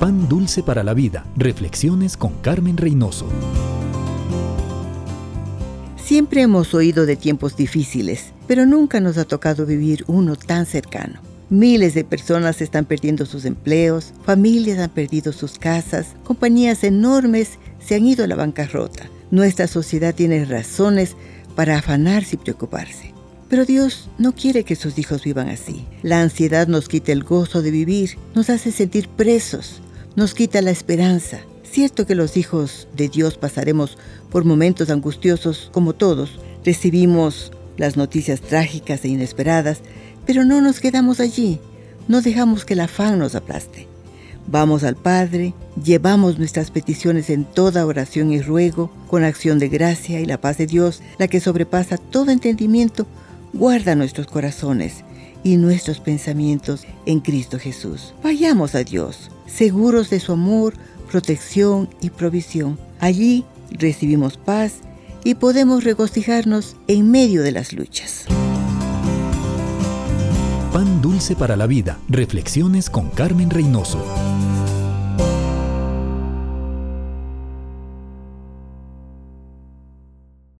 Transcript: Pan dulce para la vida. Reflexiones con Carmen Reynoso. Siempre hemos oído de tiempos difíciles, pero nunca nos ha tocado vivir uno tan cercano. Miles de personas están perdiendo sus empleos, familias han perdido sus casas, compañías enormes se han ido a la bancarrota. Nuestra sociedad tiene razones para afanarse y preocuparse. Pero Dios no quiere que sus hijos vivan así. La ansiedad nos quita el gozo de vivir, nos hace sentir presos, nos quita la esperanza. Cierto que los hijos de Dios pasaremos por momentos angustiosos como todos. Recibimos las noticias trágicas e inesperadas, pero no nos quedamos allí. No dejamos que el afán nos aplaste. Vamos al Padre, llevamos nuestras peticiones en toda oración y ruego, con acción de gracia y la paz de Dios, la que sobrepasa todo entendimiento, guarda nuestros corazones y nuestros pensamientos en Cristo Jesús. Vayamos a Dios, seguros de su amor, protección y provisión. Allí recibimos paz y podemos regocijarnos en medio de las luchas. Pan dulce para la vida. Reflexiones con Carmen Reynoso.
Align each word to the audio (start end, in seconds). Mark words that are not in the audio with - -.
Pan 0.00 0.30
dulce 0.30 0.62
para 0.62 0.82
la 0.82 0.94
vida. 0.94 1.26
Reflexiones 1.36 2.16
con 2.16 2.32
Carmen 2.40 2.78
Reynoso. 2.78 3.26
Siempre 6.02 6.40
hemos 6.40 6.72
oído 6.72 7.04
de 7.04 7.16
tiempos 7.16 7.54
difíciles, 7.54 8.32
pero 8.46 8.64
nunca 8.64 9.00
nos 9.00 9.18
ha 9.18 9.26
tocado 9.26 9.66
vivir 9.66 10.04
uno 10.06 10.36
tan 10.36 10.64
cercano. 10.64 11.20
Miles 11.50 11.92
de 11.92 12.04
personas 12.04 12.62
están 12.62 12.86
perdiendo 12.86 13.26
sus 13.26 13.44
empleos, 13.44 14.14
familias 14.24 14.78
han 14.78 14.88
perdido 14.88 15.34
sus 15.34 15.58
casas, 15.58 16.16
compañías 16.24 16.82
enormes 16.82 17.58
se 17.78 17.96
han 17.96 18.06
ido 18.06 18.24
a 18.24 18.26
la 18.26 18.36
bancarrota. 18.36 19.10
Nuestra 19.30 19.66
sociedad 19.66 20.14
tiene 20.14 20.46
razones 20.46 21.14
para 21.54 21.76
afanarse 21.76 22.36
y 22.36 22.38
preocuparse. 22.38 23.12
Pero 23.50 23.66
Dios 23.66 24.08
no 24.16 24.32
quiere 24.32 24.64
que 24.64 24.76
sus 24.76 24.98
hijos 24.98 25.24
vivan 25.24 25.50
así. 25.50 25.84
La 26.02 26.22
ansiedad 26.22 26.68
nos 26.68 26.88
quita 26.88 27.12
el 27.12 27.22
gozo 27.22 27.60
de 27.60 27.70
vivir, 27.70 28.16
nos 28.34 28.48
hace 28.48 28.72
sentir 28.72 29.08
presos, 29.08 29.82
nos 30.16 30.34
quita 30.34 30.62
la 30.62 30.70
esperanza. 30.70 31.40
Cierto 31.62 32.06
que 32.06 32.14
los 32.14 32.36
hijos 32.36 32.88
de 32.96 33.08
Dios 33.08 33.38
pasaremos 33.38 33.96
por 34.30 34.44
momentos 34.44 34.90
angustiosos 34.90 35.70
como 35.72 35.92
todos. 35.92 36.38
Recibimos 36.64 37.52
las 37.76 37.96
noticias 37.96 38.40
trágicas 38.40 39.04
e 39.04 39.08
inesperadas, 39.08 39.80
pero 40.26 40.44
no 40.44 40.60
nos 40.60 40.80
quedamos 40.80 41.20
allí. 41.20 41.60
No 42.08 42.22
dejamos 42.22 42.64
que 42.64 42.74
el 42.74 42.80
afán 42.80 43.18
nos 43.18 43.34
aplaste. 43.34 43.86
Vamos 44.46 44.82
al 44.82 44.96
Padre, 44.96 45.54
llevamos 45.82 46.38
nuestras 46.38 46.72
peticiones 46.72 47.30
en 47.30 47.44
toda 47.44 47.86
oración 47.86 48.32
y 48.32 48.40
ruego, 48.40 48.90
con 49.06 49.22
acción 49.22 49.60
de 49.60 49.68
gracia 49.68 50.20
y 50.20 50.26
la 50.26 50.40
paz 50.40 50.58
de 50.58 50.66
Dios, 50.66 51.02
la 51.18 51.28
que 51.28 51.40
sobrepasa 51.40 51.98
todo 51.98 52.32
entendimiento, 52.32 53.06
guarda 53.52 53.94
nuestros 53.94 54.26
corazones 54.26 55.04
y 55.44 55.56
nuestros 55.56 56.00
pensamientos 56.00 56.84
en 57.06 57.20
Cristo 57.20 57.58
Jesús. 57.58 58.12
Vayamos 58.24 58.74
a 58.74 58.82
Dios, 58.82 59.30
seguros 59.54 60.10
de 60.10 60.20
su 60.20 60.32
amor, 60.32 60.74
protección 61.10 61.88
y 62.00 62.10
provisión. 62.10 62.78
Allí 63.00 63.44
recibimos 63.70 64.36
paz 64.36 64.74
y 65.24 65.34
podemos 65.34 65.84
regocijarnos 65.84 66.76
en 66.86 67.10
medio 67.10 67.42
de 67.42 67.52
las 67.52 67.72
luchas. 67.72 68.26
Pan 70.72 71.02
dulce 71.02 71.34
para 71.34 71.56
la 71.56 71.66
vida. 71.66 71.98
Reflexiones 72.08 72.88
con 72.88 73.10
Carmen 73.10 73.50
Reynoso. 73.50 74.04